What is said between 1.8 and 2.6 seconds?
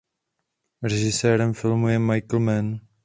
je Michael